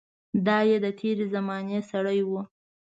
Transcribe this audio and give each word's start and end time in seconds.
دای 0.47 0.69
د 0.83 0.87
تېرې 0.99 1.25
زمانې 1.33 1.79
سړی 1.89 2.19
و. 2.29 2.31